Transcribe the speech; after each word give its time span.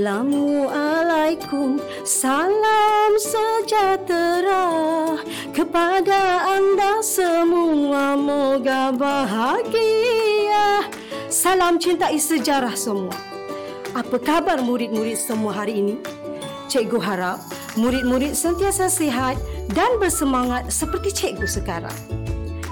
Assalamualaikum 0.00 1.76
Salam 2.08 3.20
sejahtera 3.20 4.64
Kepada 5.52 6.48
anda 6.56 7.04
semua 7.04 8.16
Moga 8.16 8.96
bahagia 8.96 10.88
Salam 11.28 11.76
cintai 11.76 12.16
sejarah 12.16 12.72
semua 12.72 13.12
Apa 13.92 14.16
khabar 14.16 14.64
murid-murid 14.64 15.20
semua 15.20 15.52
hari 15.52 15.84
ini? 15.84 16.00
Cikgu 16.72 16.96
harap 16.96 17.44
murid-murid 17.76 18.32
sentiasa 18.32 18.88
sihat 18.88 19.36
dan 19.76 20.00
bersemangat 20.00 20.72
seperti 20.72 21.12
cikgu 21.12 21.44
sekarang. 21.44 22.19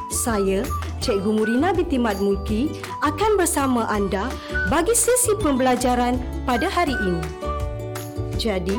Saya, 0.08 0.64
Cikgu 1.04 1.30
Murina 1.36 1.76
binti 1.76 2.00
Mat 2.00 2.16
Mulki 2.16 2.80
akan 3.04 3.36
bersama 3.36 3.84
anda 3.92 4.32
bagi 4.72 4.96
sesi 4.96 5.36
pembelajaran 5.36 6.16
pada 6.48 6.64
hari 6.64 6.96
ini. 6.96 7.24
Jadi, 8.40 8.76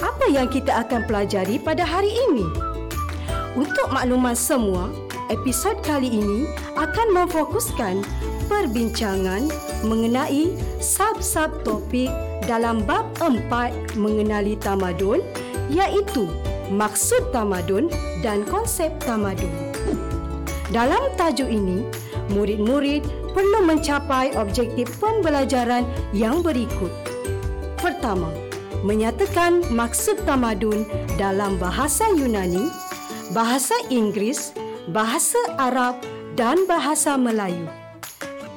apa 0.00 0.24
yang 0.32 0.48
kita 0.48 0.72
akan 0.88 1.04
pelajari 1.04 1.60
pada 1.60 1.84
hari 1.84 2.08
ini? 2.08 2.48
Untuk 3.52 3.92
makluman 3.92 4.32
semua, 4.32 4.88
episod 5.28 5.76
kali 5.84 6.08
ini 6.08 6.48
akan 6.80 7.12
memfokuskan 7.12 8.00
perbincangan 8.48 9.52
mengenai 9.84 10.48
sub-sub 10.80 11.52
topik 11.60 12.08
dalam 12.48 12.80
bab 12.88 13.04
empat 13.20 13.72
mengenali 14.00 14.56
tamadun 14.56 15.20
iaitu 15.68 16.24
maksud 16.72 17.20
tamadun 17.36 17.92
dan 18.24 18.44
konsep 18.48 18.92
tamadun. 19.04 19.63
Dalam 20.74 21.06
tajuk 21.14 21.46
ini, 21.46 21.86
murid-murid 22.34 23.06
perlu 23.30 23.62
mencapai 23.62 24.34
objektif 24.34 24.90
pembelajaran 24.98 25.86
yang 26.10 26.42
berikut. 26.42 26.90
Pertama, 27.78 28.26
menyatakan 28.82 29.62
maksud 29.70 30.26
tamadun 30.26 30.82
dalam 31.14 31.54
bahasa 31.62 32.10
Yunani, 32.10 32.66
bahasa 33.30 33.78
Inggeris, 33.86 34.50
bahasa 34.90 35.38
Arab 35.62 36.02
dan 36.34 36.66
bahasa 36.66 37.14
Melayu. 37.14 37.70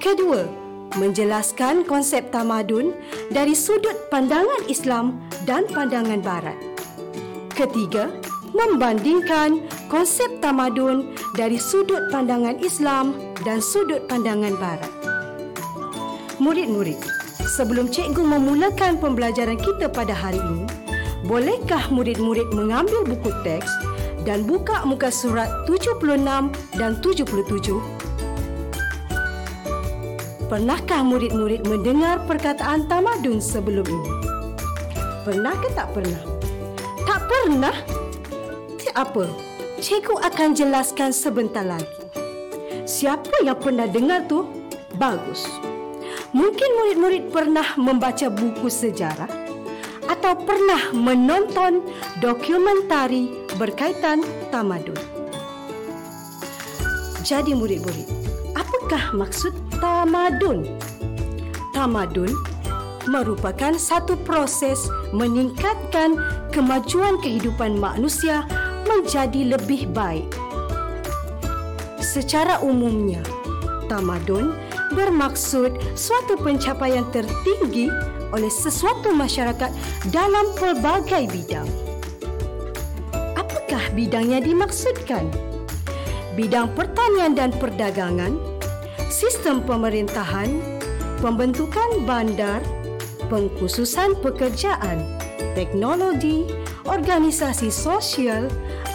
Kedua, 0.01 0.49
menjelaskan 0.97 1.85
konsep 1.85 2.33
tamadun 2.33 2.97
dari 3.29 3.53
sudut 3.53 4.09
pandangan 4.09 4.65
Islam 4.65 5.21
dan 5.45 5.69
pandangan 5.69 6.25
Barat. 6.25 6.57
Ketiga, 7.53 8.09
membandingkan 8.57 9.61
konsep 9.87 10.27
tamadun 10.43 11.15
dari 11.35 11.55
sudut 11.55 12.11
pandangan 12.11 12.59
Islam 12.59 13.15
dan 13.47 13.63
sudut 13.63 14.03
pandangan 14.11 14.53
Barat. 14.59 14.91
Murid-murid, 16.37 16.99
sebelum 17.57 17.89
cikgu 17.89 18.21
memulakan 18.21 19.01
pembelajaran 19.01 19.57
kita 19.57 19.89
pada 19.89 20.13
hari 20.13 20.37
ini, 20.37 20.67
bolehkah 21.25 21.89
murid-murid 21.89 22.51
mengambil 22.53 23.01
buku 23.07 23.33
teks 23.41 23.71
dan 24.27 24.43
buka 24.45 24.83
muka 24.85 25.09
surat 25.09 25.49
76 25.65 26.03
dan 26.77 26.91
77? 27.01 27.79
Pernahkah 30.47 31.03
murid-murid 31.03 31.67
mendengar 31.67 32.23
perkataan 32.23 32.87
tamadun 32.87 33.43
sebelum 33.43 33.83
ini? 33.83 34.11
Pernah 35.27 35.55
ke 35.59 35.67
tak 35.75 35.91
pernah? 35.91 36.23
Tak 37.03 37.27
pernah? 37.27 37.75
apa? 38.97 39.29
Cikgu 39.77 40.25
akan 40.25 40.57
jelaskan 40.57 41.13
sebentar 41.13 41.61
lagi. 41.61 41.85
Siapa 42.89 43.45
yang 43.45 43.61
pernah 43.61 43.85
dengar 43.85 44.25
tu? 44.25 44.49
Bagus. 44.97 45.45
Mungkin 46.33 46.69
murid-murid 46.81 47.29
pernah 47.29 47.77
membaca 47.77 48.25
buku 48.25 48.73
sejarah 48.73 49.29
atau 50.09 50.33
pernah 50.33 50.81
menonton 50.97 51.85
dokumentari 52.17 53.29
berkaitan 53.61 54.25
tamadun. 54.49 54.97
Jadi 57.21 57.53
murid-murid, 57.53 58.09
apakah 58.57 59.13
maksud 59.13 59.53
tamadun? 59.77 60.65
Tamadun 61.77 62.33
merupakan 63.05 63.77
satu 63.77 64.17
proses 64.25 64.89
meningkatkan 65.13 66.17
kemajuan 66.49 67.21
kehidupan 67.21 67.77
manusia 67.77 68.41
menjadi 68.87 69.55
lebih 69.55 69.91
baik. 69.91 70.31
Secara 71.99 72.63
umumnya, 72.63 73.21
tamadun 73.91 74.55
bermaksud 74.95 75.75
suatu 75.93 76.39
pencapaian 76.39 77.05
tertinggi 77.11 77.91
oleh 78.31 78.51
sesuatu 78.51 79.11
masyarakat 79.11 79.71
dalam 80.11 80.45
pelbagai 80.55 81.27
bidang. 81.31 81.67
Apakah 83.35 83.83
bidang 83.95 84.31
yang 84.35 84.43
dimaksudkan? 84.43 85.27
Bidang 86.35 86.71
pertanian 86.77 87.33
dan 87.33 87.49
perdagangan, 87.55 88.37
sistem 89.09 89.63
pemerintahan, 89.63 90.61
pembentukan 91.23 92.05
bandar, 92.05 92.61
pengkhususan 93.31 94.13
pekerjaan, 94.21 95.01
teknologi, 95.57 96.45
organisasi 96.85 97.73
sosial, 97.73 98.47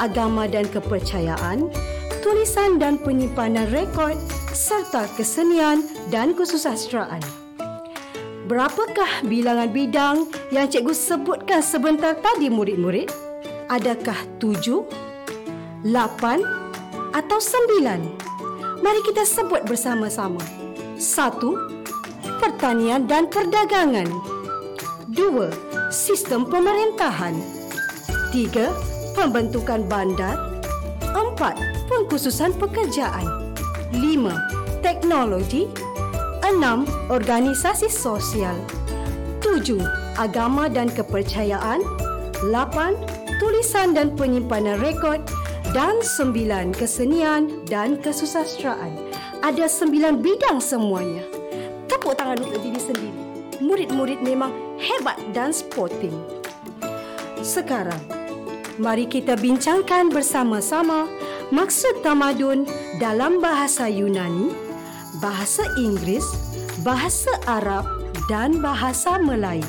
agama 0.02 0.50
dan 0.50 0.66
kepercayaan, 0.66 1.70
tulisan 2.26 2.82
dan 2.82 2.98
penyimpanan 2.98 3.70
rekod 3.70 4.18
serta 4.50 5.06
kesenian 5.14 5.86
dan 6.10 6.34
kesusastraan. 6.34 7.22
Berapakah 8.50 9.22
bilangan 9.30 9.70
bidang 9.70 10.16
yang 10.50 10.66
cikgu 10.66 10.92
sebutkan 10.92 11.62
sebentar 11.62 12.18
tadi 12.18 12.50
murid-murid? 12.50 13.06
Adakah 13.70 14.18
tujuh, 14.42 14.82
lapan 15.86 16.42
atau 17.14 17.38
sembilan? 17.38 18.02
Mari 18.82 19.00
kita 19.06 19.22
sebut 19.22 19.62
bersama-sama. 19.62 20.42
Satu, 20.98 21.54
pertanian 22.42 23.06
dan 23.06 23.30
perdagangan. 23.30 24.10
Dua, 25.06 25.48
sistem 25.94 26.42
pemerintahan. 26.44 27.38
Tiga, 28.34 28.74
pembentukan 29.12 29.84
bandar. 29.86 30.36
Empat, 31.12 31.60
pengkhususan 31.88 32.56
pekerjaan. 32.56 33.52
Lima, 33.92 34.36
teknologi. 34.80 35.68
Enam, 36.42 36.84
organisasi 37.08 37.86
sosial. 37.88 38.56
Tujuh, 39.40 39.80
agama 40.18 40.66
dan 40.66 40.90
kepercayaan. 40.90 41.84
Lapan, 42.42 42.98
tulisan 43.38 43.94
dan 43.94 44.12
penyimpanan 44.16 44.80
rekod. 44.82 45.22
Dan 45.72 46.04
sembilan, 46.04 46.76
kesenian 46.76 47.64
dan 47.64 47.96
kesusastraan. 47.96 48.92
Ada 49.40 49.64
sembilan 49.66 50.20
bidang 50.20 50.60
semuanya. 50.60 51.24
Tepuk 51.88 52.12
tangan 52.18 52.44
untuk 52.44 52.60
diri 52.60 52.76
sendiri. 52.76 53.20
Murid-murid 53.62 54.20
memang 54.20 54.52
hebat 54.76 55.16
dan 55.32 55.54
sporting. 55.54 56.12
Sekarang, 57.40 57.98
mari 58.80 59.04
kita 59.04 59.36
bincangkan 59.36 60.08
bersama-sama 60.08 61.04
maksud 61.52 62.00
tamadun 62.00 62.64
dalam 62.96 63.42
bahasa 63.42 63.90
Yunani, 63.90 64.54
bahasa 65.20 65.66
Inggeris, 65.76 66.24
bahasa 66.80 67.32
Arab 67.44 67.84
dan 68.30 68.62
bahasa 68.64 69.20
Melayu. 69.20 69.66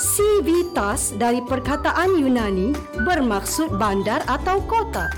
Civitas 0.00 1.16
dari 1.16 1.40
perkataan 1.44 2.16
Yunani 2.20 2.72
bermaksud 3.04 3.76
bandar 3.76 4.20
atau 4.28 4.60
kota. 4.64 5.08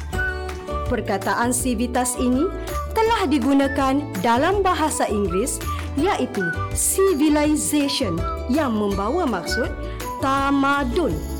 Perkataan 0.86 1.50
civitas 1.50 2.14
ini 2.18 2.46
telah 2.94 3.26
digunakan 3.26 3.98
dalam 4.22 4.62
bahasa 4.62 5.06
Inggeris 5.10 5.58
iaitu 5.98 6.42
civilization 6.74 8.18
yang 8.50 8.74
membawa 8.74 9.26
maksud 9.26 9.70
tamadun. 10.22 11.33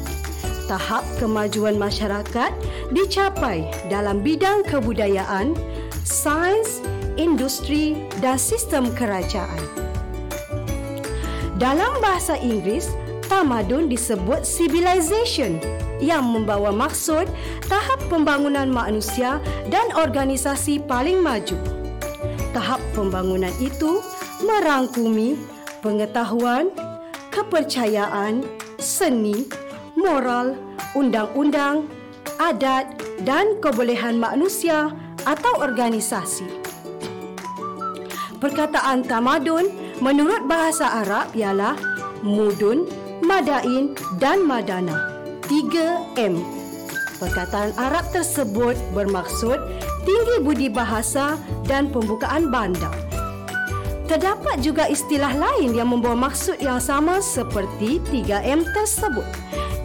Tahap 0.64 1.04
kemajuan 1.20 1.76
masyarakat 1.76 2.52
dicapai 2.88 3.68
dalam 3.92 4.24
bidang 4.24 4.64
kebudayaan, 4.64 5.52
sains, 6.08 6.80
industri 7.20 8.00
dan 8.24 8.40
sistem 8.40 8.88
kerajaan. 8.96 9.60
Dalam 11.60 12.00
bahasa 12.00 12.34
Inggeris, 12.40 12.90
tamadun 13.28 13.92
disebut 13.92 14.42
civilization 14.42 15.60
yang 16.02 16.26
membawa 16.26 16.74
maksud 16.74 17.28
tahap 17.68 18.00
pembangunan 18.08 18.66
manusia 18.66 19.38
dan 19.68 19.92
organisasi 19.94 20.82
paling 20.84 21.20
maju. 21.20 21.56
Tahap 22.56 22.80
pembangunan 22.96 23.52
itu 23.60 24.00
merangkumi 24.42 25.36
pengetahuan, 25.84 26.72
kepercayaan, 27.30 28.42
seni, 28.78 29.46
moral, 30.04 30.52
undang-undang, 30.92 31.88
adat 32.36 32.92
dan 33.24 33.56
kebolehan 33.64 34.20
manusia 34.20 34.92
atau 35.24 35.64
organisasi. 35.64 36.44
Perkataan 38.36 39.08
tamadun 39.08 39.72
menurut 40.04 40.44
bahasa 40.44 41.00
Arab 41.00 41.32
ialah 41.32 41.80
mudun, 42.20 42.84
madain 43.24 43.96
dan 44.20 44.44
madana. 44.44 45.16
3M. 45.48 46.44
Perkataan 47.16 47.72
Arab 47.80 48.04
tersebut 48.12 48.76
bermaksud 48.92 49.56
tinggi 50.04 50.36
budi 50.44 50.68
bahasa 50.68 51.40
dan 51.64 51.88
pembukaan 51.88 52.52
bandar. 52.52 52.92
Terdapat 54.04 54.60
juga 54.60 54.84
istilah 54.84 55.32
lain 55.32 55.72
yang 55.72 55.88
membawa 55.88 56.28
maksud 56.28 56.60
yang 56.60 56.76
sama 56.76 57.24
seperti 57.24 58.04
3M 58.12 58.68
tersebut, 58.76 59.24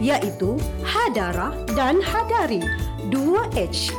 iaitu 0.00 0.56
hadara 0.82 1.52
dan 1.76 2.00
hadari, 2.00 2.64
2H. 3.12 3.92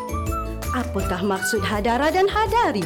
Apakah 0.73 1.21
maksud 1.21 1.61
hadara 1.61 2.09
dan 2.09 2.25
hadari? 2.25 2.83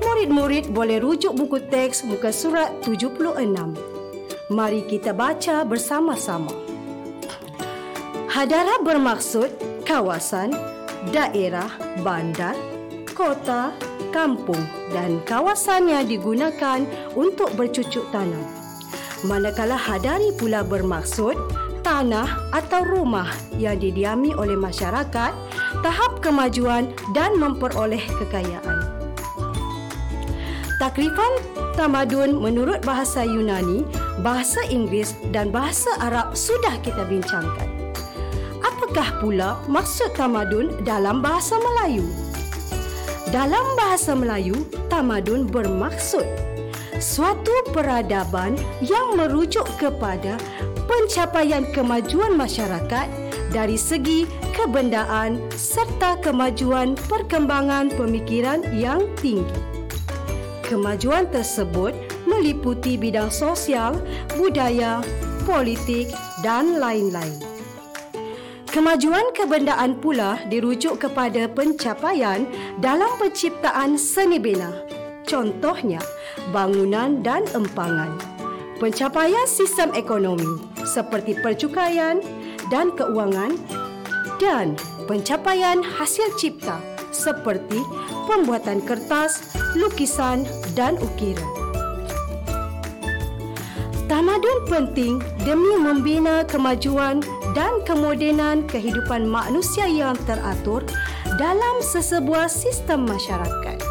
Murid-murid 0.00 0.72
boleh 0.72 0.98
rujuk 0.98 1.36
buku 1.36 1.60
teks 1.68 2.02
muka 2.08 2.32
surat 2.32 2.72
76. 2.82 3.44
Mari 4.48 4.80
kita 4.88 5.12
baca 5.12 5.60
bersama-sama. 5.68 6.50
Hadara 8.32 8.80
bermaksud 8.80 9.52
kawasan, 9.84 10.56
daerah, 11.12 11.68
bandar, 12.00 12.54
kota, 13.12 13.74
kampung 14.14 14.62
dan 14.94 15.20
kawasan 15.26 15.90
yang 15.90 16.06
digunakan 16.06 16.86
untuk 17.12 17.52
bercucuk 17.58 18.06
tanam. 18.14 18.46
Manakala 19.26 19.74
hadari 19.74 20.30
pula 20.38 20.62
bermaksud 20.62 21.34
tanah 21.82 22.52
atau 22.54 22.84
rumah 22.84 23.30
yang 23.56 23.78
didiami 23.78 24.34
oleh 24.34 24.54
masyarakat, 24.54 25.32
tahap 25.80 26.12
kemajuan 26.22 26.90
dan 27.16 27.36
memperoleh 27.36 28.02
kekayaan. 28.22 28.78
Takrifan 30.78 31.42
tamadun 31.74 32.38
menurut 32.38 32.86
bahasa 32.86 33.26
Yunani, 33.26 33.82
bahasa 34.22 34.62
Inggeris 34.70 35.18
dan 35.34 35.50
bahasa 35.50 35.90
Arab 35.98 36.38
sudah 36.38 36.78
kita 36.86 37.02
bincangkan. 37.06 37.66
Apakah 38.62 39.18
pula 39.18 39.58
maksud 39.66 40.14
tamadun 40.14 40.70
dalam 40.86 41.18
bahasa 41.18 41.58
Melayu? 41.58 42.06
Dalam 43.34 43.74
bahasa 43.74 44.14
Melayu, 44.14 44.54
tamadun 44.86 45.50
bermaksud 45.50 46.24
suatu 46.98 47.54
peradaban 47.70 48.58
yang 48.82 49.14
merujuk 49.14 49.64
kepada 49.78 50.34
pencapaian 50.88 51.68
kemajuan 51.70 52.34
masyarakat 52.34 53.06
dari 53.52 53.76
segi 53.76 54.24
kebendaan 54.56 55.38
serta 55.54 56.18
kemajuan 56.24 56.96
perkembangan 57.06 57.92
pemikiran 57.94 58.64
yang 58.74 59.04
tinggi. 59.20 59.60
Kemajuan 60.64 61.28
tersebut 61.32 61.96
meliputi 62.28 63.00
bidang 63.00 63.32
sosial, 63.32 63.96
budaya, 64.36 65.00
politik 65.48 66.12
dan 66.44 66.76
lain-lain. 66.76 67.40
Kemajuan 68.68 69.32
kebendaan 69.32 69.96
pula 69.96 70.36
dirujuk 70.52 71.00
kepada 71.00 71.48
pencapaian 71.48 72.44
dalam 72.84 73.08
penciptaan 73.16 73.96
seni 73.96 74.36
bina. 74.36 74.84
Contohnya, 75.24 76.04
bangunan 76.52 77.24
dan 77.24 77.48
empangan. 77.56 78.37
Pencapaian 78.78 79.42
sistem 79.50 79.90
ekonomi 79.98 80.62
seperti 80.86 81.34
percukaian 81.42 82.22
dan 82.70 82.94
keuangan 82.94 83.58
dan 84.38 84.78
pencapaian 85.10 85.82
hasil 85.82 86.30
cipta 86.38 86.78
seperti 87.10 87.82
pembuatan 88.30 88.78
kertas, 88.86 89.50
lukisan 89.74 90.46
dan 90.78 90.94
ukiran. 91.02 91.42
Tamadun 94.06 94.58
penting 94.70 95.18
demi 95.42 95.74
membina 95.74 96.46
kemajuan 96.46 97.18
dan 97.58 97.82
kemodenan 97.82 98.62
kehidupan 98.70 99.26
manusia 99.26 99.90
yang 99.90 100.14
teratur 100.22 100.86
dalam 101.34 101.82
sesebuah 101.82 102.46
sistem 102.46 103.10
masyarakat. 103.10 103.82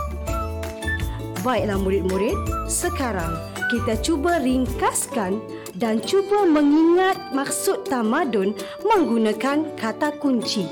Baiklah 1.44 1.76
murid-murid, 1.76 2.40
sekarang 2.72 3.36
kita 3.68 4.00
cuba 4.00 4.40
ringkaskan 4.40 5.40
dan 5.76 6.00
cuba 6.02 6.48
mengingat 6.48 7.20
maksud 7.36 7.86
tamadun 7.88 8.56
menggunakan 8.84 9.68
kata 9.76 10.16
kunci. 10.18 10.68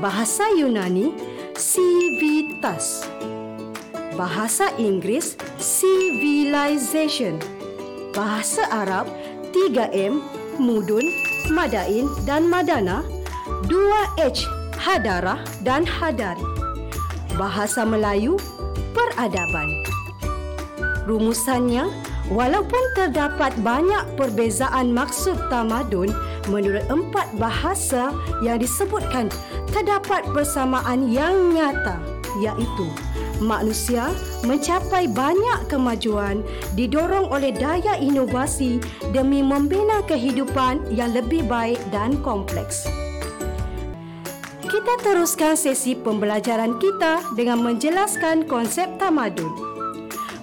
Bahasa 0.00 0.50
Yunani, 0.56 1.12
civitas. 1.54 3.06
Bahasa 4.12 4.68
Inggeris, 4.76 5.40
civilization 5.56 7.40
bahasa 8.12 8.68
Arab 8.68 9.08
3M, 9.56 10.20
Mudun, 10.60 11.04
Madain 11.48 12.06
dan 12.28 12.46
Madana, 12.46 13.00
2H, 13.66 14.44
Hadarah 14.76 15.40
dan 15.64 15.88
Hadari. 15.88 16.44
Bahasa 17.40 17.82
Melayu, 17.88 18.36
Peradaban. 18.92 20.01
Rumusannya, 21.02 21.90
walaupun 22.30 22.82
terdapat 22.94 23.50
banyak 23.60 24.14
perbezaan 24.14 24.94
maksud 24.94 25.34
tamadun 25.50 26.14
menurut 26.46 26.86
empat 26.86 27.26
bahasa 27.42 28.14
yang 28.38 28.62
disebutkan, 28.62 29.26
terdapat 29.74 30.22
persamaan 30.30 31.10
yang 31.10 31.50
nyata 31.50 31.98
iaitu 32.40 32.86
manusia 33.42 34.14
mencapai 34.46 35.10
banyak 35.10 35.66
kemajuan 35.66 36.46
didorong 36.78 37.28
oleh 37.28 37.50
daya 37.50 37.98
inovasi 37.98 38.78
demi 39.10 39.42
membina 39.42 40.00
kehidupan 40.06 40.80
yang 40.94 41.10
lebih 41.12 41.42
baik 41.50 41.82
dan 41.90 42.14
kompleks. 42.22 42.86
Kita 44.62 44.94
teruskan 45.04 45.58
sesi 45.58 45.92
pembelajaran 45.92 46.80
kita 46.80 47.20
dengan 47.36 47.60
menjelaskan 47.60 48.48
konsep 48.48 48.88
tamadun. 48.96 49.71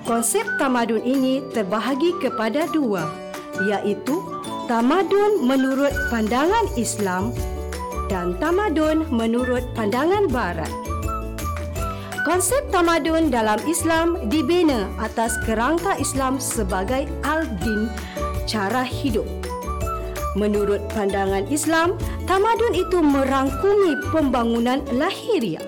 Konsep 0.09 0.41
tamadun 0.57 1.05
ini 1.05 1.37
terbahagi 1.53 2.17
kepada 2.17 2.65
dua, 2.73 3.13
iaitu 3.61 4.17
tamadun 4.65 5.45
menurut 5.45 5.93
pandangan 6.09 6.65
Islam 6.73 7.29
dan 8.09 8.33
tamadun 8.41 9.05
menurut 9.13 9.61
pandangan 9.77 10.25
Barat. 10.33 10.73
Konsep 12.25 12.65
tamadun 12.73 13.29
dalam 13.29 13.61
Islam 13.69 14.17
dibina 14.33 14.89
atas 14.97 15.37
kerangka 15.45 15.93
Islam 16.01 16.41
sebagai 16.41 17.05
al-din, 17.21 17.85
cara 18.49 18.81
hidup. 18.81 19.29
Menurut 20.33 20.81
pandangan 20.89 21.45
Islam, 21.53 21.93
tamadun 22.25 22.73
itu 22.73 22.97
merangkumi 22.97 23.93
pembangunan 24.09 24.81
lahiriah 24.89 25.61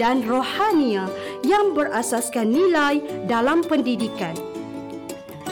dan 0.00 0.24
rohania 0.24 1.12
yang 1.52 1.76
berasaskan 1.76 2.48
nilai 2.48 3.04
dalam 3.28 3.60
pendidikan. 3.60 4.32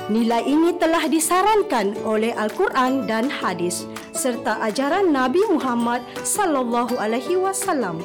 Nilai 0.09 0.43
ini 0.43 0.75
telah 0.81 1.07
disarankan 1.07 1.95
oleh 2.03 2.33
Al-Quran 2.35 3.05
dan 3.05 3.29
hadis 3.29 3.85
serta 4.17 4.59
ajaran 4.65 5.13
Nabi 5.13 5.39
Muhammad 5.53 6.03
sallallahu 6.25 6.99
alaihi 6.99 7.39
wasallam. 7.39 8.01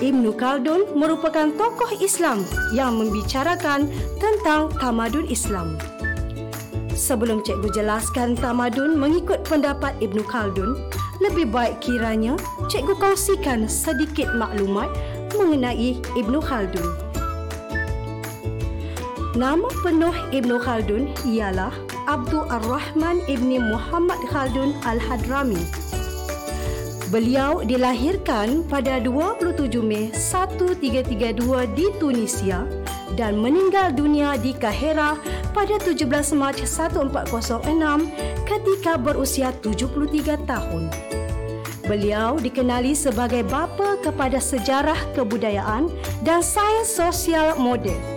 Ibn 0.00 0.24
Khaldun 0.36 0.92
merupakan 0.96 1.52
tokoh 1.56 2.00
Islam 2.00 2.44
yang 2.72 3.00
membicarakan 3.00 3.88
tentang 4.20 4.72
tamadun 4.76 5.24
Islam. 5.28 5.76
Sebelum 6.96 7.44
cikgu 7.44 7.76
jelaskan 7.76 8.36
tamadun 8.36 8.96
mengikut 8.96 9.44
pendapat 9.44 9.92
Ibn 10.00 10.20
Khaldun, 10.24 10.80
lebih 11.20 11.48
baik 11.48 11.80
kiranya 11.80 12.36
cikgu 12.68 12.96
kongsikan 12.96 13.68
sedikit 13.68 14.32
maklumat 14.36 14.88
mengenai 15.34 15.98
Ibn 16.14 16.34
Khaldun. 16.38 16.88
Nama 19.36 19.68
penuh 19.84 20.16
Ibn 20.32 20.50
Khaldun 20.62 21.12
ialah 21.28 21.74
Abdul 22.08 22.46
Ar-Rahman 22.48 23.20
Ibn 23.28 23.50
Muhammad 23.68 24.16
Khaldun 24.32 24.72
Al-Hadrami. 24.86 25.60
Beliau 27.12 27.62
dilahirkan 27.62 28.66
pada 28.66 28.98
27 28.98 29.78
Mei 29.78 30.10
1332 30.10 31.76
di 31.76 31.86
Tunisia 32.00 32.66
dan 33.14 33.38
meninggal 33.38 33.94
dunia 33.94 34.34
di 34.40 34.56
Kahira 34.56 35.14
pada 35.56 35.76
17 35.80 36.06
Mac 36.36 36.56
1406 36.60 38.10
ketika 38.44 38.98
berusia 39.00 39.52
73 39.64 40.36
tahun. 40.48 40.92
Beliau 41.86 42.42
dikenali 42.42 42.98
sebagai 42.98 43.46
bapa 43.46 43.94
kepada 44.02 44.42
sejarah 44.42 44.98
kebudayaan 45.14 45.86
dan 46.26 46.42
sains 46.42 46.90
sosial 46.90 47.54
moden 47.54 48.16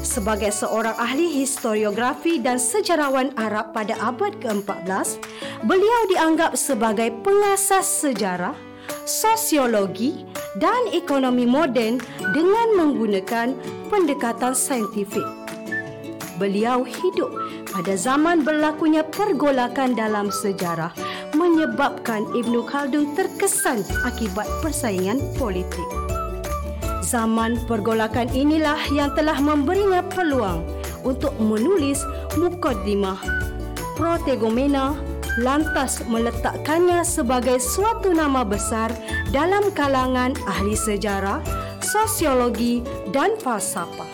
sebagai 0.00 0.50
seorang 0.50 0.96
ahli 0.96 1.28
historiografi 1.28 2.40
dan 2.40 2.56
sejarawan 2.56 3.30
Arab 3.36 3.76
pada 3.76 3.94
abad 4.00 4.32
ke-14, 4.40 5.20
beliau 5.68 6.00
dianggap 6.10 6.56
sebagai 6.56 7.12
pengasas 7.20 7.86
sejarah, 7.86 8.56
sosiologi 9.06 10.24
dan 10.58 10.90
ekonomi 10.90 11.46
moden 11.46 12.02
dengan 12.34 12.68
menggunakan 12.74 13.54
pendekatan 13.92 14.56
saintifik. 14.56 15.24
beliau 16.40 16.88
hidup 16.88 17.28
pada 17.70 17.94
zaman 17.94 18.42
berlakunya 18.42 19.06
pergolakan 19.06 19.94
dalam 19.94 20.28
sejarah 20.28 20.90
menyebabkan 21.34 22.26
Ibnu 22.34 22.66
Khaldun 22.66 23.14
terkesan 23.14 23.86
akibat 24.02 24.46
persaingan 24.60 25.22
politik. 25.38 25.86
Zaman 27.06 27.58
pergolakan 27.66 28.30
inilah 28.30 28.78
yang 28.94 29.14
telah 29.14 29.38
memberinya 29.38 30.02
peluang 30.14 30.62
untuk 31.02 31.34
menulis 31.40 32.02
mukaddimah 32.38 33.18
protegomena 34.00 34.96
lantas 35.38 36.02
meletakkannya 36.08 37.06
sebagai 37.06 37.62
suatu 37.62 38.10
nama 38.10 38.42
besar 38.42 38.90
dalam 39.30 39.70
kalangan 39.76 40.34
ahli 40.48 40.74
sejarah, 40.74 41.38
sosiologi 41.78 42.82
dan 43.14 43.38
falsafah. 43.38 44.09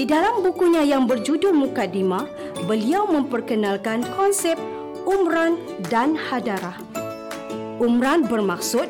Di 0.00 0.08
dalam 0.08 0.40
bukunya 0.40 0.80
yang 0.80 1.04
berjudul 1.04 1.52
Mukaddimah, 1.52 2.24
beliau 2.64 3.04
memperkenalkan 3.04 4.00
konsep 4.16 4.56
umran 5.04 5.60
dan 5.92 6.16
hadarah. 6.16 6.80
Umran 7.76 8.24
bermaksud 8.24 8.88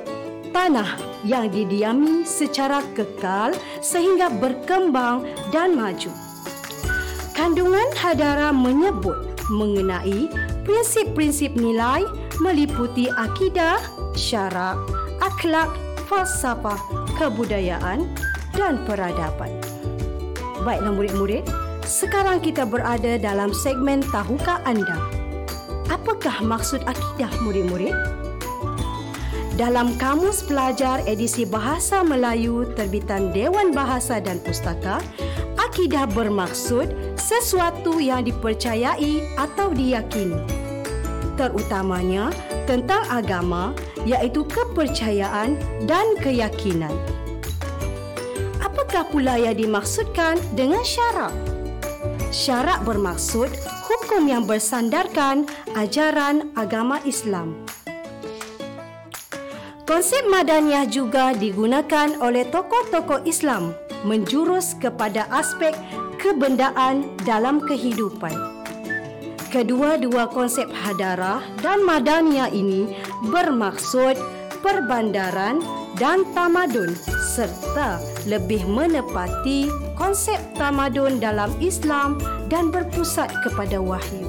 tanah 0.55 0.95
yang 1.27 1.51
didiami 1.51 2.23
secara 2.23 2.87
kekal 2.95 3.51
sehingga 3.83 4.31
berkembang 4.31 5.27
dan 5.51 5.75
maju. 5.75 6.15
Kandungan 7.35 7.91
hadarah 7.99 8.55
menyebut 8.55 9.35
mengenai 9.51 10.31
prinsip-prinsip 10.63 11.59
nilai 11.59 12.07
meliputi 12.39 13.11
akidah, 13.11 13.83
syarak, 14.15 14.79
akhlak, 15.19 15.75
falsafah, 16.07 16.79
kebudayaan 17.19 18.07
dan 18.55 18.79
peradaban. 18.87 19.60
Baiklah 20.61 20.93
murid-murid, 20.93 21.49
sekarang 21.89 22.45
kita 22.45 22.69
berada 22.69 23.17
dalam 23.17 23.49
segmen 23.57 24.05
Tahukah 24.13 24.61
Anda? 24.69 25.01
Apakah 25.89 26.45
maksud 26.45 26.85
akidah 26.85 27.33
murid-murid? 27.41 27.97
Dalam 29.57 29.97
Kamus 29.97 30.45
Pelajar 30.45 31.01
edisi 31.09 31.49
Bahasa 31.49 32.05
Melayu 32.05 32.69
terbitan 32.77 33.33
Dewan 33.33 33.73
Bahasa 33.73 34.21
dan 34.21 34.37
Pustaka, 34.41 35.01
akidah 35.57 36.05
bermaksud 36.13 36.93
sesuatu 37.17 37.97
yang 37.97 38.29
dipercayai 38.29 39.37
atau 39.41 39.73
diyakini. 39.73 40.45
Terutamanya 41.41 42.29
tentang 42.69 43.01
agama 43.09 43.73
iaitu 44.05 44.45
kepercayaan 44.45 45.57
dan 45.89 46.07
keyakinan. 46.21 47.20
Apakah 48.91 49.07
pula 49.07 49.39
yang 49.39 49.55
dimaksudkan 49.55 50.35
dengan 50.59 50.83
syarak? 50.83 51.31
Syarak 52.35 52.83
bermaksud 52.83 53.47
hukum 53.87 54.27
yang 54.27 54.51
bersandarkan 54.51 55.47
ajaran 55.79 56.51
agama 56.59 56.99
Islam. 57.07 57.55
Konsep 59.87 60.27
madaniyah 60.27 60.91
juga 60.91 61.31
digunakan 61.39 62.19
oleh 62.19 62.43
tokoh-tokoh 62.51 63.23
Islam 63.31 63.79
menjurus 64.03 64.75
kepada 64.83 65.31
aspek 65.31 65.71
kebendaan 66.19 67.15
dalam 67.23 67.63
kehidupan. 67.63 68.35
Kedua-dua 69.55 70.35
konsep 70.35 70.67
hadarah 70.67 71.39
dan 71.63 71.87
madaniyah 71.87 72.51
ini 72.51 72.91
bermaksud 73.31 74.19
perbandaran 74.67 75.63
dan 75.95 76.27
tamadun 76.35 76.91
serta 77.41 77.97
lebih 78.29 78.69
menepati 78.69 79.73
konsep 79.97 80.37
tamadun 80.61 81.17
dalam 81.17 81.49
Islam 81.65 82.21
dan 82.53 82.69
berpusat 82.69 83.33
kepada 83.41 83.81
wahyu. 83.81 84.29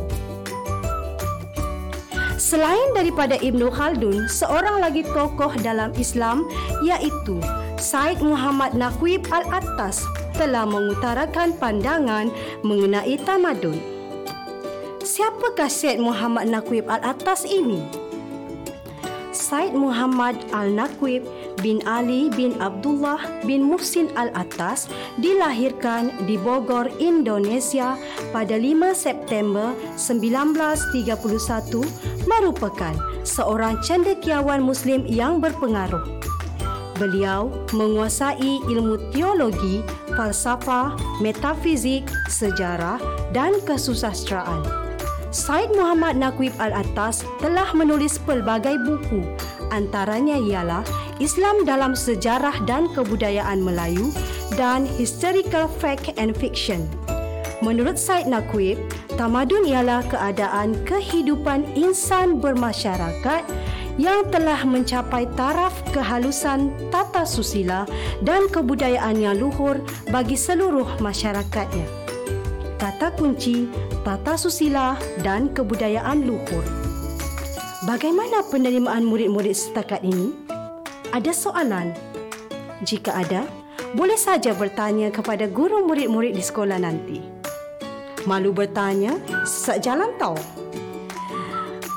Selain 2.40 2.96
daripada 2.96 3.36
Ibnu 3.36 3.68
Khaldun, 3.72 4.32
seorang 4.32 4.80
lagi 4.80 5.04
tokoh 5.12 5.52
dalam 5.60 5.92
Islam 6.00 6.48
iaitu 6.84 7.40
Said 7.76 8.24
Muhammad 8.24 8.76
Naqib 8.76 9.28
Al-Attas 9.28 10.04
telah 10.36 10.64
mengutarakan 10.64 11.56
pandangan 11.60 12.32
mengenai 12.64 13.20
tamadun. 13.24 13.78
Siapakah 15.04 15.68
Said 15.68 16.00
Muhammad 16.00 16.48
Naqib 16.48 16.88
Al-Attas 16.88 17.44
ini? 17.48 17.80
Said 19.32 19.72
Muhammad 19.72 20.36
Al-Naqib 20.52 21.24
bin 21.62 21.80
Ali 21.86 22.28
bin 22.34 22.58
Abdullah 22.58 23.22
bin 23.46 23.64
Muhsin 23.70 24.10
Al-Attas 24.18 24.90
dilahirkan 25.22 26.12
di 26.26 26.36
Bogor, 26.36 26.90
Indonesia 26.98 27.96
pada 28.34 28.58
5 28.58 28.92
September 28.98 29.72
1931 29.96 31.16
merupakan 32.26 32.94
seorang 33.24 33.78
cendekiawan 33.86 34.66
Muslim 34.66 35.06
yang 35.06 35.38
berpengaruh. 35.38 36.04
Beliau 36.98 37.50
menguasai 37.74 38.62
ilmu 38.70 39.10
teologi, 39.10 39.82
falsafah, 40.14 40.94
metafizik, 41.18 42.06
sejarah 42.30 43.02
dan 43.34 43.58
kesusastraan. 43.66 44.62
Said 45.32 45.72
Muhammad 45.74 46.20
Naqib 46.20 46.52
Al-Attas 46.60 47.24
telah 47.40 47.72
menulis 47.72 48.20
pelbagai 48.22 48.76
buku 48.84 49.24
antaranya 49.72 50.36
ialah 50.38 50.84
Islam 51.22 51.70
dalam 51.70 51.94
Sejarah 51.94 52.66
dan 52.66 52.90
Kebudayaan 52.98 53.62
Melayu 53.62 54.10
dan 54.58 54.90
Historical 54.90 55.70
Fact 55.78 56.18
and 56.18 56.34
Fiction. 56.34 56.90
Menurut 57.62 58.02
Said 58.02 58.26
Naqib, 58.26 58.82
tamadun 59.22 59.70
ialah 59.70 60.02
keadaan 60.10 60.74
kehidupan 60.82 61.78
insan 61.78 62.42
bermasyarakat 62.42 63.46
yang 64.02 64.26
telah 64.34 64.66
mencapai 64.66 65.30
taraf 65.38 65.78
kehalusan 65.94 66.74
tata 66.90 67.22
susila 67.22 67.86
dan 68.26 68.50
kebudayaan 68.50 69.22
yang 69.22 69.38
luhur 69.38 69.78
bagi 70.10 70.34
seluruh 70.34 70.90
masyarakatnya. 70.98 71.86
Kata 72.82 73.14
kunci, 73.14 73.70
tata 74.02 74.34
susila 74.42 74.98
dan 75.22 75.54
kebudayaan 75.54 76.26
luhur. 76.26 76.66
Bagaimana 77.86 78.42
penerimaan 78.50 79.06
murid-murid 79.06 79.54
setakat 79.54 80.02
ini? 80.02 80.34
Ada 81.12 81.36
soalan? 81.36 81.92
Jika 82.88 83.12
ada, 83.12 83.44
boleh 83.92 84.16
saja 84.16 84.56
bertanya 84.56 85.12
kepada 85.12 85.44
guru 85.44 85.84
murid-murid 85.84 86.32
di 86.32 86.40
sekolah 86.40 86.80
nanti. 86.80 87.20
Malu 88.24 88.56
bertanya, 88.56 89.20
sesak 89.44 89.84
jalan 89.84 90.16
tahu. 90.16 90.40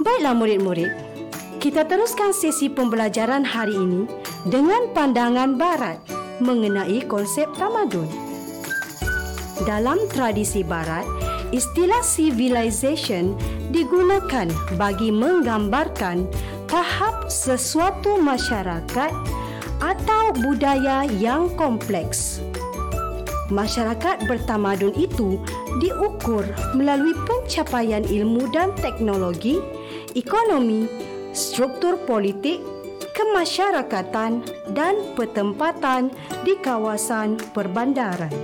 Baiklah 0.03 0.35
murid-murid, 0.35 0.91
kita 1.63 1.87
teruskan 1.87 2.35
sesi 2.35 2.67
pembelajaran 2.67 3.47
hari 3.47 3.79
ini 3.79 4.11
dengan 4.51 4.91
pandangan 4.91 5.55
barat 5.55 6.03
mengenai 6.43 7.07
konsep 7.07 7.47
tamadun. 7.55 8.11
Dalam 9.63 10.11
tradisi 10.11 10.67
barat, 10.67 11.07
istilah 11.55 12.03
civilization 12.03 13.39
digunakan 13.71 14.51
bagi 14.75 15.15
menggambarkan 15.15 16.27
tahap 16.75 17.31
sesuatu 17.31 18.19
masyarakat 18.19 19.15
atau 19.79 20.25
budaya 20.43 21.07
yang 21.07 21.47
kompleks. 21.55 22.43
Masyarakat 23.47 24.27
bertamadun 24.27 24.91
itu 24.99 25.39
diukur 25.79 26.43
melalui 26.75 27.15
pencapaian 27.31 28.03
ilmu 28.03 28.51
dan 28.51 28.75
teknologi, 28.83 29.63
ekonomi, 30.19 30.91
struktur 31.31 31.95
politik, 32.11 32.59
kemasyarakatan 33.15 34.43
dan 34.75 34.99
pertempatan 35.15 36.11
di 36.43 36.59
kawasan 36.59 37.39
perbandaran. 37.55 38.35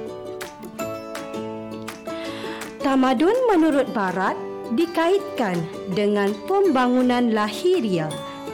Tamadun 2.79 3.35
menurut 3.51 3.91
Barat 3.91 4.50
dikaitkan 4.75 5.59
dengan 5.93 6.35
pembangunan 6.47 7.35
lahiriah 7.35 8.11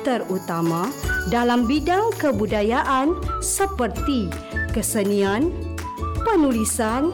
terutama 0.06 0.88
dalam 1.28 1.66
bidang 1.66 2.14
kebudayaan 2.22 3.18
seperti 3.42 4.30
kesenian, 4.70 5.50
penulisan, 6.22 7.10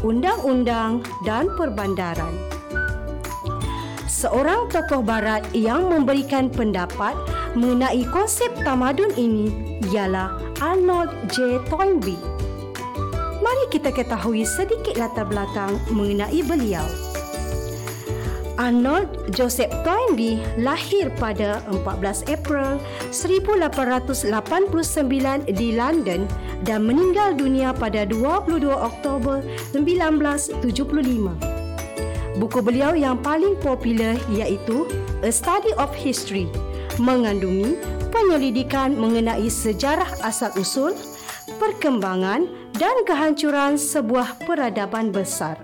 undang-undang 0.00 1.04
dan 1.28 1.52
perbandaran. 1.60 2.32
Seorang 4.08 4.68
tokoh 4.68 5.04
barat 5.04 5.44
yang 5.56 5.88
memberikan 5.88 6.52
pendapat 6.52 7.16
mengenai 7.56 8.04
konsep 8.08 8.52
tamadun 8.64 9.12
ini 9.16 9.48
ialah 9.92 10.36
Arnold 10.60 11.12
J. 11.32 11.60
Toynbee. 11.72 12.20
Mari 13.40 13.64
kita 13.72 13.88
ketahui 13.88 14.44
sedikit 14.44 15.00
latar 15.00 15.24
belakang 15.24 15.80
mengenai 15.88 16.44
beliau. 16.44 16.84
Arnold 18.60 19.32
Joseph 19.32 19.72
Toynbee 19.88 20.36
lahir 20.60 21.08
pada 21.16 21.64
14 21.72 22.28
April 22.28 22.76
1889 23.08 25.48
di 25.48 25.72
London, 25.72 26.28
dan 26.68 26.84
meninggal 26.84 27.40
dunia 27.40 27.72
pada 27.72 28.04
22 28.04 28.68
Oktober 28.68 29.40
1975. 29.72 30.60
Buku 32.36 32.60
beliau 32.60 32.92
yang 32.92 33.16
paling 33.24 33.56
popular 33.64 34.20
iaitu 34.28 34.84
A 35.24 35.32
Study 35.32 35.72
of 35.80 35.88
History 35.96 36.44
mengandungi 37.00 37.80
penyelidikan 38.12 38.92
mengenai 38.92 39.48
sejarah 39.48 40.20
asal-usul, 40.20 40.92
perkembangan 41.56 42.44
dan 42.76 42.96
kehancuran 43.08 43.80
sebuah 43.80 44.36
peradaban 44.44 45.08
besar. 45.08 45.56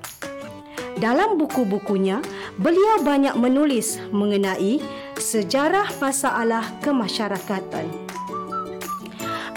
Dalam 0.96 1.36
buku-bukunya, 1.36 2.24
beliau 2.56 3.04
banyak 3.04 3.36
menulis 3.36 4.00
mengenai 4.16 4.80
sejarah 5.20 5.92
masalah 6.00 6.64
kemasyarakatan. 6.80 7.84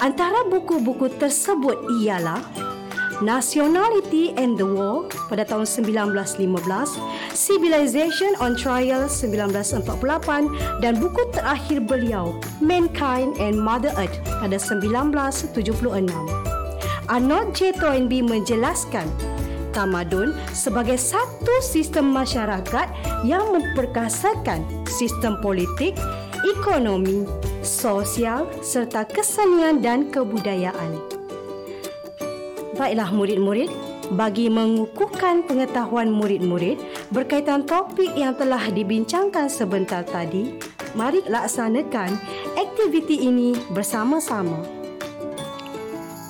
Antara 0.04 0.44
buku-buku 0.52 1.08
tersebut 1.16 1.80
ialah 2.04 2.44
Nationality 3.24 4.36
and 4.36 4.60
the 4.60 4.68
War 4.68 5.08
pada 5.32 5.48
tahun 5.48 5.64
1915, 5.68 7.00
Civilization 7.32 8.36
on 8.44 8.60
Trial 8.60 9.08
1948 9.08 10.80
dan 10.84 11.00
buku 11.00 11.24
terakhir 11.32 11.84
beliau 11.84 12.36
Mankind 12.60 13.40
and 13.40 13.56
Mother 13.56 13.96
Earth 13.96 14.20
pada 14.44 14.60
1976. 14.60 16.12
Arnold 17.08 17.56
J. 17.56 17.76
Toynbee 17.76 18.24
menjelaskan 18.24 19.08
tamadun 19.72 20.36
sebagai 20.52 20.98
satu 20.98 21.54
sistem 21.62 22.10
masyarakat 22.10 22.88
yang 23.26 23.54
memperkasakan 23.54 24.66
sistem 24.90 25.38
politik, 25.40 25.96
ekonomi, 26.44 27.24
sosial 27.62 28.48
serta 28.64 29.06
kesenian 29.06 29.84
dan 29.84 30.08
kebudayaan. 30.10 30.98
Baiklah 32.80 33.12
murid-murid, 33.12 33.68
bagi 34.16 34.50
mengukuhkan 34.50 35.46
pengetahuan 35.46 36.10
murid-murid 36.10 36.82
berkaitan 37.14 37.62
topik 37.68 38.10
yang 38.18 38.34
telah 38.34 38.64
dibincangkan 38.74 39.52
sebentar 39.52 40.02
tadi, 40.02 40.58
mari 40.98 41.22
laksanakan 41.30 42.18
aktiviti 42.58 43.30
ini 43.30 43.54
bersama-sama. 43.70 44.66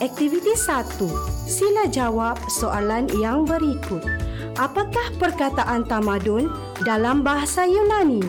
Aktiviti 0.03 0.55
1. 0.55 1.38
Sila 1.50 1.89
jawab 1.89 2.38
soalan 2.46 3.10
yang 3.18 3.41
berikut. 3.41 4.06
Apakah 4.62 5.10
perkataan 5.18 5.82
tamadun 5.82 6.53
dalam 6.86 7.25
bahasa 7.25 7.65
Yunani? 7.65 8.22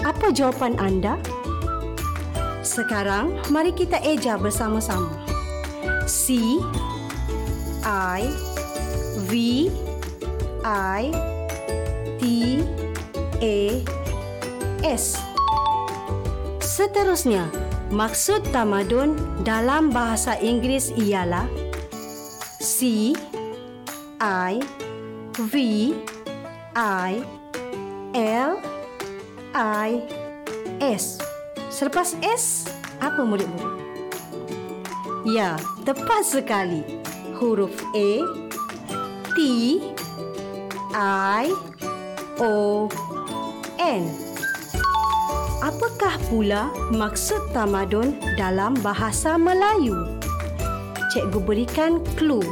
Apa 0.00 0.32
jawapan 0.32 0.72
anda? 0.80 1.20
Sekarang, 2.64 3.36
mari 3.52 3.76
kita 3.76 4.00
eja 4.00 4.40
bersama-sama. 4.40 5.12
C 6.08 6.40
I 7.84 8.24
V 9.28 9.68
I 10.64 11.02
T 12.16 12.22
A 13.44 13.58
S. 14.88 15.20
Seterusnya, 16.64 17.44
maksud 17.92 18.40
tamadun 18.56 19.20
dalam 19.44 19.92
bahasa 19.92 20.32
Inggeris 20.40 20.96
ialah 20.96 21.67
C 22.78 23.10
I 24.22 24.62
V 25.34 25.54
I 26.78 27.10
L 28.14 28.54
I 29.50 29.90
S. 30.78 31.18
Selepas 31.74 32.14
S, 32.22 32.70
apa 33.02 33.26
murid-murid? 33.26 33.82
Ya, 35.26 35.58
tepat 35.82 36.22
sekali 36.22 36.86
huruf 37.42 37.74
A, 37.98 38.22
T, 39.34 39.38
I, 40.94 41.50
O, 42.38 42.86
N. 43.82 44.06
Apakah 45.66 46.14
pula 46.30 46.70
maksud 46.94 47.42
tamadun 47.50 48.14
dalam 48.38 48.78
bahasa 48.86 49.34
Melayu? 49.34 49.98
Cikgu 51.08 51.40
berikan 51.40 52.04
clue 52.20 52.44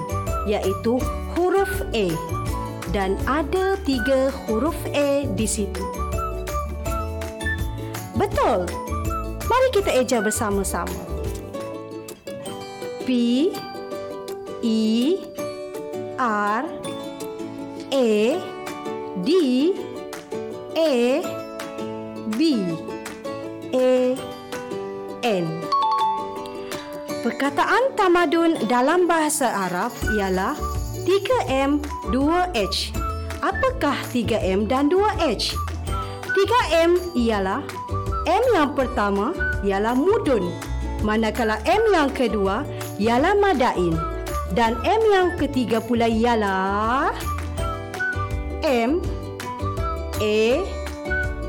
iaitu 0.46 0.96
huruf 1.34 1.70
A 1.92 2.06
dan 2.94 3.18
ada 3.26 3.74
tiga 3.82 4.30
huruf 4.46 4.78
A 4.94 5.26
di 5.34 5.44
situ. 5.44 5.82
Betul. 8.16 8.64
Mari 9.46 9.68
kita 9.74 9.90
eja 9.92 10.18
bersama-sama. 10.24 10.96
P 13.04 13.10
E 14.64 14.82
R 16.18 16.64
A 17.92 18.12
D 19.22 19.30
A 20.74 20.94
B 22.34 22.40
A 23.76 23.92
N 25.22 25.46
Perkataan 27.26 27.98
tamadun 27.98 28.54
dalam 28.70 29.10
bahasa 29.10 29.50
Arab 29.66 29.90
ialah 30.14 30.54
3M 31.02 31.82
2H. 32.14 32.94
Apakah 33.42 33.98
3M 34.14 34.70
dan 34.70 34.86
2H? 34.86 35.58
3M 36.22 36.94
ialah 37.18 37.66
M 38.30 38.44
yang 38.54 38.78
pertama 38.78 39.34
ialah 39.66 39.98
mudun 39.98 40.54
manakala 41.02 41.58
M 41.66 41.82
yang 41.90 42.14
kedua 42.14 42.62
ialah 43.02 43.34
madain. 43.34 43.98
Dan 44.54 44.78
M 44.86 45.02
yang 45.10 45.34
ketiga 45.34 45.82
pula 45.82 46.06
ialah 46.06 47.10
M 48.62 49.02
A 50.22 50.42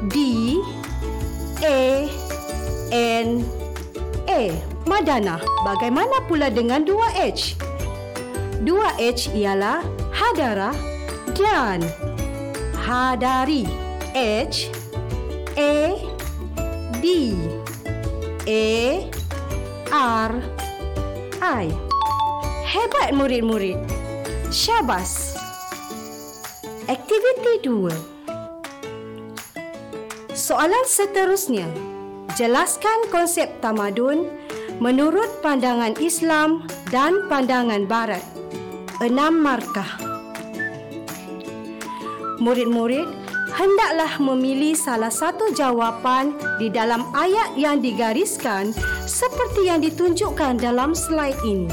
D 0.09 0.15
A 1.61 2.09
N 2.89 3.56
A 4.38 4.54
Madana. 4.86 5.41
Bagaimana 5.65 6.21
pula 6.30 6.54
dengan 6.54 6.86
2H? 6.86 7.58
2H 8.62 9.34
ialah 9.34 9.82
Hadara 10.13 10.78
dan 11.34 11.82
Hadari. 12.78 13.65
H 14.13 14.69
A 15.58 15.97
D 17.02 17.34
A 18.45 18.65
R 19.93 20.32
I 21.41 21.65
Hebat 22.62 23.17
murid-murid. 23.17 23.82
Syabas. 24.54 25.34
Aktiviti 26.86 27.65
2. 27.65 27.89
Soalan 30.38 30.86
seterusnya. 30.86 31.96
Jelaskan 32.38 33.10
konsep 33.10 33.50
tamadun 33.65 34.30
menurut 34.78 35.41
pandangan 35.41 35.97
Islam 35.97 36.69
dan 36.93 37.26
pandangan 37.26 37.89
Barat. 37.89 38.21
Enam 39.02 39.41
markah. 39.41 39.97
Murid-murid, 42.38 43.10
hendaklah 43.58 44.21
memilih 44.21 44.78
salah 44.78 45.10
satu 45.10 45.50
jawapan 45.58 46.38
di 46.62 46.69
dalam 46.69 47.10
ayat 47.17 47.58
yang 47.58 47.82
digariskan 47.82 48.69
seperti 49.10 49.65
yang 49.65 49.82
ditunjukkan 49.82 50.62
dalam 50.62 50.93
slide 50.93 51.41
ini. 51.41 51.65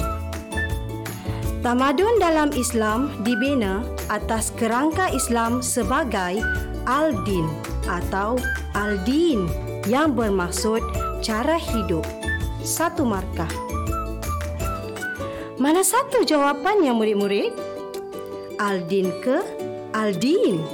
Tamadun 1.60 2.16
dalam 2.16 2.48
Islam 2.56 3.12
dibina 3.20 3.84
atas 4.08 4.48
kerangka 4.56 5.12
Islam 5.12 5.60
sebagai 5.60 6.40
Al-Din 6.88 7.52
atau 7.84 8.40
Al-Din 8.72 9.63
yang 9.84 10.16
bermaksud 10.16 10.80
cara 11.20 11.60
hidup. 11.60 12.04
Satu 12.64 13.04
markah. 13.04 13.50
Mana 15.60 15.84
satu 15.84 16.24
jawapannya 16.24 16.92
murid-murid? 16.96 17.52
Al-Din 18.56 19.12
ke 19.20 19.44
Al-Din? 19.92 20.64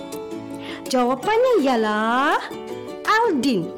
Jawapannya 0.87 1.63
ialah 1.67 2.39
Al-Din. 3.07 3.71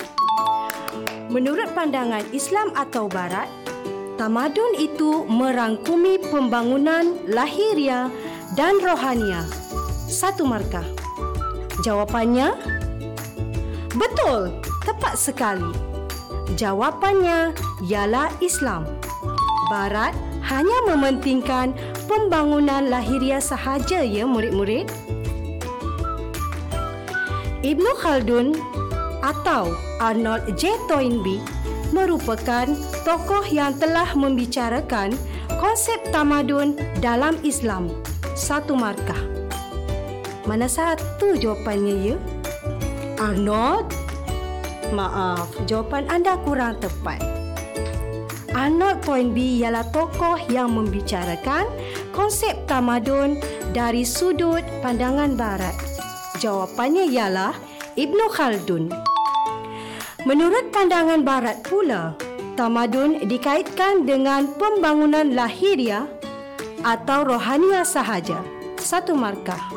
Menurut 1.33 1.73
pandangan 1.73 2.25
Islam 2.37 2.77
atau 2.77 3.09
Barat, 3.09 3.49
tamadun 4.21 4.77
itu 4.77 5.25
merangkumi 5.25 6.21
pembangunan 6.29 7.17
lahiria 7.25 8.13
dan 8.53 8.77
rohania. 8.85 9.49
Satu 10.13 10.45
markah. 10.45 10.85
Jawapannya? 11.81 12.53
Betul, 13.97 14.53
tepat 14.85 15.15
sekali. 15.19 15.73
Jawapannya 16.59 17.57
ialah 17.87 18.29
Islam. 18.45 18.85
Barat 19.73 20.13
hanya 20.45 20.79
mementingkan 20.91 21.73
pembangunan 22.11 22.91
lahiria 22.91 23.41
sahaja 23.41 24.05
ya 24.05 24.27
murid-murid. 24.29 24.91
Ibnu 27.63 27.95
Khaldun 28.03 28.59
atau 29.23 29.71
Arnold 30.03 30.59
J. 30.59 30.75
Toynbee 30.91 31.39
merupakan 31.95 32.67
tokoh 33.07 33.47
yang 33.47 33.79
telah 33.79 34.11
membicarakan 34.19 35.15
konsep 35.63 36.03
tamadun 36.11 36.75
dalam 36.99 37.39
Islam. 37.47 37.87
Satu 38.35 38.75
markah. 38.75 39.19
Mana 40.43 40.67
satu 40.67 41.39
jawapannya 41.39 41.95
ya? 42.03 42.17
Arnold? 43.23 44.02
Maaf, 44.93 45.49
jawapan 45.65 46.05
anda 46.13 46.37
kurang 46.45 46.77
tepat. 46.77 47.17
Arnold 48.53 49.01
Toynbee 49.01 49.65
ialah 49.65 49.89
tokoh 49.89 50.37
yang 50.53 50.77
membicarakan 50.77 51.65
konsep 52.13 52.53
tamadun 52.69 53.41
dari 53.73 54.05
sudut 54.05 54.61
pandangan 54.85 55.33
barat. 55.33 55.73
Jawapannya 56.45 57.09
ialah 57.09 57.57
Ibnu 57.97 58.29
Khaldun. 58.37 58.93
Menurut 60.29 60.69
pandangan 60.69 61.25
barat 61.25 61.65
pula, 61.65 62.13
tamadun 62.61 63.25
dikaitkan 63.25 64.05
dengan 64.05 64.53
pembangunan 64.61 65.33
lahiriah 65.33 66.05
atau 66.85 67.25
rohaniah 67.25 67.89
sahaja. 67.89 68.45
Satu 68.77 69.17
markah. 69.17 69.73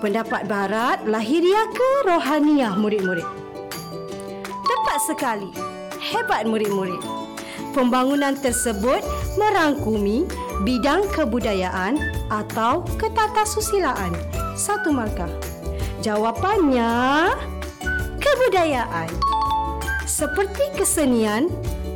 Pendapat 0.00 0.48
barat, 0.48 1.04
lahiriah 1.04 1.68
ke 1.68 2.08
rohaniah 2.08 2.72
murid-murid? 2.80 3.39
Sekali. 5.00 5.48
Hebat 6.00 6.44
murid-murid. 6.44 7.00
Pembangunan 7.72 8.36
tersebut 8.36 9.00
merangkumi 9.40 10.28
bidang 10.66 11.06
kebudayaan 11.14 11.96
atau 12.28 12.84
ketatasusilaan. 13.00 14.12
Satu 14.58 14.92
markah. 14.92 15.30
Jawapannya 16.04 17.32
kebudayaan. 18.20 19.08
Seperti 20.04 20.68
kesenian 20.76 21.48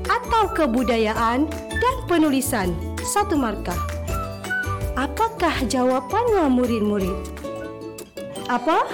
atau 0.08 0.48
kebudayaan 0.52 1.48
dan 1.50 1.94
penulisan. 2.08 2.72
Satu 3.04 3.36
markah. 3.36 3.76
Apakah 4.96 5.52
jawapannya 5.68 6.48
murid-murid? 6.48 7.18
Apa? 8.48 8.86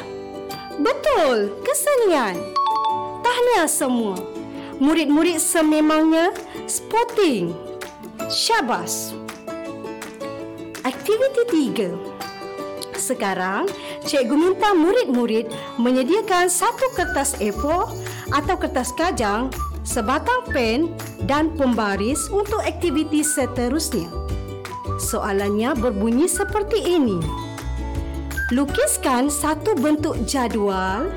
Betul, 0.81 1.53
kesenian. 1.62 2.60
Tahniah 3.31 3.71
semua. 3.71 4.19
Murid-murid 4.83 5.38
sememangnya 5.38 6.35
sporting. 6.66 7.55
Syabas. 8.27 9.14
Aktiviti 10.83 11.47
tiga. 11.47 11.95
Sekarang, 12.99 13.71
cikgu 14.03 14.35
minta 14.35 14.75
murid-murid 14.75 15.47
menyediakan 15.79 16.51
satu 16.51 16.90
kertas 16.99 17.38
A4 17.38 17.95
atau 18.35 18.55
kertas 18.59 18.90
kajang, 18.99 19.55
sebatang 19.87 20.51
pen 20.51 20.90
dan 21.31 21.55
pembaris 21.55 22.27
untuk 22.35 22.59
aktiviti 22.66 23.23
seterusnya. 23.23 24.11
Soalannya 24.99 25.79
berbunyi 25.79 26.27
seperti 26.27 26.83
ini. 26.83 27.23
Lukiskan 28.51 29.31
satu 29.31 29.79
bentuk 29.79 30.19
jadual, 30.27 31.14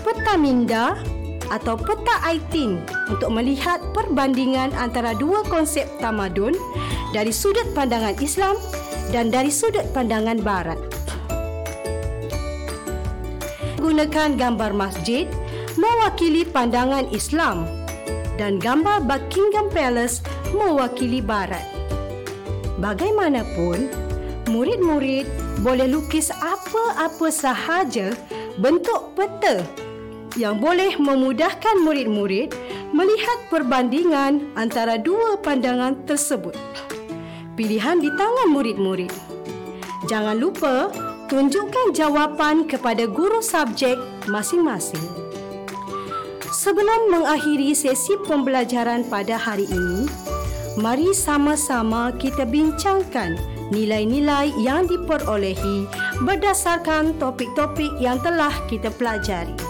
peta 0.00 0.40
minda 0.40 0.96
atau 1.48 1.76
peta 1.76 2.16
aitin 2.24 2.80
untuk 3.08 3.32
melihat 3.32 3.80
perbandingan 3.96 4.72
antara 4.76 5.16
dua 5.16 5.44
konsep 5.48 5.88
tamadun 6.00 6.52
dari 7.16 7.32
sudut 7.32 7.64
pandangan 7.72 8.16
Islam 8.20 8.56
dan 9.08 9.32
dari 9.32 9.48
sudut 9.48 9.84
pandangan 9.96 10.40
Barat. 10.40 10.80
Gunakan 13.80 14.36
gambar 14.36 14.72
masjid 14.76 15.24
mewakili 15.80 16.44
pandangan 16.44 17.08
Islam 17.08 17.64
dan 18.36 18.60
gambar 18.60 19.02
Buckingham 19.08 19.72
Palace 19.72 20.20
mewakili 20.52 21.24
Barat. 21.24 21.64
Bagaimanapun, 22.78 23.90
murid-murid 24.52 25.26
boleh 25.64 25.90
lukis 25.90 26.30
apa-apa 26.30 27.32
sahaja 27.32 28.14
bentuk 28.62 29.14
peta 29.18 29.66
yang 30.36 30.60
boleh 30.60 30.98
memudahkan 31.00 31.80
murid-murid 31.80 32.52
melihat 32.92 33.38
perbandingan 33.48 34.52
antara 34.58 35.00
dua 35.00 35.40
pandangan 35.40 35.96
tersebut. 36.04 36.58
Pilihan 37.56 38.02
di 38.02 38.12
tangan 38.12 38.52
murid-murid. 38.52 39.10
Jangan 40.10 40.36
lupa 40.36 40.92
tunjukkan 41.28 41.92
jawapan 41.92 42.64
kepada 42.64 43.04
guru 43.08 43.40
subjek 43.44 43.96
masing-masing. 44.28 45.02
Sebelum 46.48 47.12
mengakhiri 47.12 47.76
sesi 47.76 48.16
pembelajaran 48.24 49.04
pada 49.06 49.36
hari 49.36 49.68
ini, 49.68 50.08
mari 50.80 51.12
sama-sama 51.12 52.10
kita 52.16 52.48
bincangkan 52.48 53.36
nilai-nilai 53.68 54.56
yang 54.56 54.88
diperolehi 54.88 55.84
berdasarkan 56.24 57.12
topik-topik 57.20 57.92
yang 58.00 58.16
telah 58.24 58.52
kita 58.66 58.88
pelajari. 58.96 59.67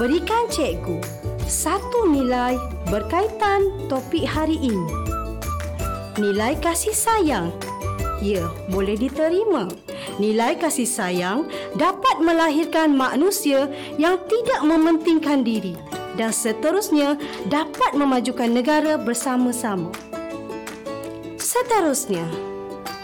Berikan 0.00 0.48
cikgu 0.48 0.96
satu 1.44 2.08
nilai 2.08 2.56
berkaitan 2.88 3.84
topik 3.84 4.24
hari 4.24 4.56
ini. 4.56 4.88
Nilai 6.16 6.56
kasih 6.56 6.96
sayang. 6.96 7.52
Ya, 8.24 8.48
boleh 8.72 8.96
diterima. 8.96 9.68
Nilai 10.16 10.56
kasih 10.56 10.88
sayang 10.88 11.52
dapat 11.76 12.16
melahirkan 12.16 12.96
manusia 12.96 13.68
yang 14.00 14.16
tidak 14.24 14.64
mementingkan 14.64 15.44
diri 15.44 15.76
dan 16.16 16.32
seterusnya 16.32 17.20
dapat 17.52 17.92
memajukan 17.92 18.48
negara 18.56 18.96
bersama-sama. 18.96 19.92
Seterusnya, 21.36 22.24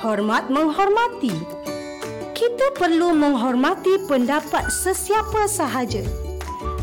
hormat 0.00 0.48
menghormati. 0.48 1.36
Kita 2.32 2.72
perlu 2.72 3.12
menghormati 3.12 4.00
pendapat 4.08 4.72
sesiapa 4.72 5.44
sahaja 5.44 6.25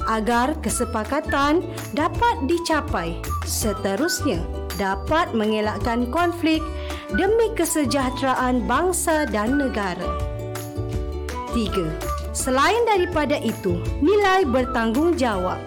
agar 0.09 0.55
kesepakatan 0.59 1.63
dapat 1.95 2.35
dicapai. 2.47 3.17
Seterusnya, 3.47 4.41
dapat 4.75 5.31
mengelakkan 5.37 6.09
konflik 6.09 6.59
demi 7.13 7.53
kesejahteraan 7.53 8.65
bangsa 8.65 9.29
dan 9.29 9.61
negara. 9.61 10.07
Tiga, 11.53 11.87
selain 12.33 12.81
daripada 12.89 13.37
itu, 13.37 13.77
nilai 14.01 14.43
bertanggungjawab. 14.49 15.61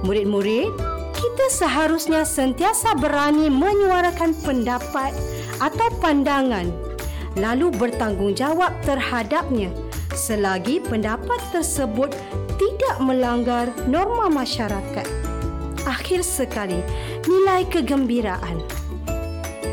Murid-murid, 0.00 0.72
kita 1.12 1.46
seharusnya 1.52 2.24
sentiasa 2.24 2.96
berani 2.96 3.52
menyuarakan 3.52 4.32
pendapat 4.40 5.12
atau 5.60 5.92
pandangan 6.00 6.72
lalu 7.38 7.70
bertanggungjawab 7.70 8.74
terhadapnya 8.82 9.70
selagi 10.16 10.82
pendapat 10.82 11.38
tersebut 11.54 12.10
tidak 12.60 13.00
melanggar 13.00 13.72
norma 13.88 14.28
masyarakat. 14.28 15.08
Akhir 15.88 16.20
sekali, 16.20 16.84
nilai 17.24 17.64
kegembiraan. 17.72 18.60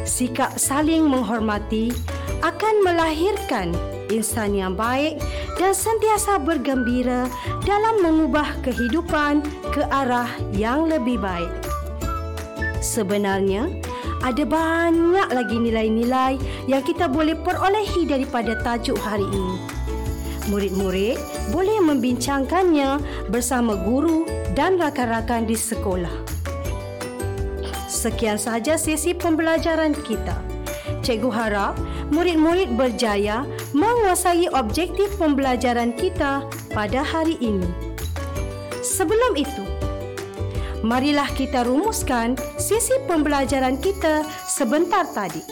Sikap 0.07 0.55
saling 0.55 1.03
menghormati 1.03 1.91
akan 2.39 2.87
melahirkan 2.87 3.75
insan 4.07 4.55
yang 4.55 4.71
baik 4.71 5.19
dan 5.59 5.75
sentiasa 5.75 6.39
bergembira 6.39 7.27
dalam 7.67 7.99
mengubah 7.99 8.55
kehidupan 8.63 9.43
ke 9.75 9.83
arah 9.91 10.31
yang 10.55 10.87
lebih 10.87 11.19
baik. 11.19 11.51
Sebenarnya, 12.79 13.67
ada 14.23 14.47
banyak 14.47 15.27
lagi 15.27 15.59
nilai-nilai 15.59 16.39
yang 16.71 16.79
kita 16.87 17.11
boleh 17.11 17.35
perolehi 17.35 18.07
daripada 18.07 18.55
tajuk 18.63 18.95
hari 18.95 19.27
ini 19.27 19.76
murid-murid 20.47 21.19
boleh 21.51 21.77
membincangkannya 21.83 22.99
bersama 23.31 23.75
guru 23.75 24.27
dan 24.55 24.79
rakan-rakan 24.79 25.45
di 25.45 25.55
sekolah. 25.55 26.13
Sekian 27.87 28.39
sahaja 28.39 28.79
sesi 28.79 29.11
pembelajaran 29.15 29.95
kita. 30.05 30.35
Cikgu 31.03 31.29
harap 31.31 31.73
murid-murid 32.11 32.75
berjaya 32.75 33.47
menguasai 33.71 34.51
objektif 34.51 35.11
pembelajaran 35.19 35.91
kita 35.95 36.43
pada 36.71 37.03
hari 37.03 37.35
ini. 37.39 37.67
Sebelum 38.83 39.35
itu, 39.35 39.63
marilah 40.83 41.27
kita 41.35 41.67
rumuskan 41.67 42.39
sesi 42.55 42.95
pembelajaran 43.07 43.75
kita 43.79 44.23
sebentar 44.47 45.03
tadi. 45.11 45.43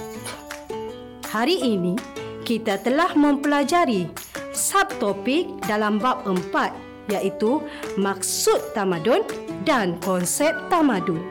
Hari 1.27 1.57
ini, 1.59 1.99
kita 2.47 2.79
telah 2.79 3.11
mempelajari 3.17 4.07
subtopik 4.55 5.51
dalam 5.67 5.99
bab 5.99 6.23
empat 6.23 6.71
iaitu 7.13 7.61
maksud 7.99 8.73
tamadun 8.73 9.21
dan 9.67 9.99
konsep 10.01 10.55
tamadun. 10.73 11.21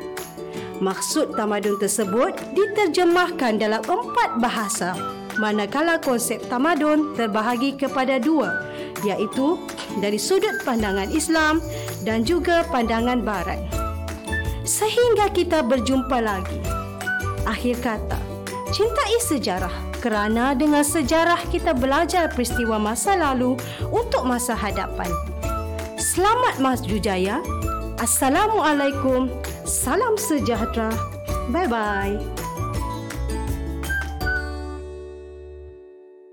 Maksud 0.79 1.35
tamadun 1.35 1.81
tersebut 1.81 2.37
diterjemahkan 2.55 3.59
dalam 3.59 3.83
empat 3.83 4.31
bahasa 4.39 4.95
manakala 5.41 5.99
konsep 5.99 6.39
tamadun 6.47 7.15
terbahagi 7.19 7.75
kepada 7.75 8.23
dua 8.23 8.71
iaitu 9.03 9.59
dari 9.99 10.19
sudut 10.21 10.63
pandangan 10.63 11.11
Islam 11.11 11.59
dan 12.07 12.23
juga 12.23 12.63
pandangan 12.71 13.21
Barat. 13.23 13.61
Sehingga 14.65 15.29
kita 15.29 15.61
berjumpa 15.61 16.19
lagi. 16.25 16.57
Akhir 17.45 17.77
kata, 17.85 18.17
cintai 18.73 19.21
sejarah 19.21 19.94
kerana 20.05 20.53
dengan 20.53 20.85
sejarah 20.85 21.41
kita 21.49 21.73
belajar 21.73 22.29
peristiwa 22.29 22.77
masa 22.77 23.17
lalu 23.17 23.57
untuk 23.89 24.29
masa 24.29 24.53
hadapan. 24.53 25.09
Selamat 25.97 26.61
Mas 26.61 26.85
Jujaya. 26.85 27.41
Assalamualaikum. 27.97 29.33
Salam 29.65 30.21
sejahtera. 30.21 30.93
Bye-bye. 31.49 32.34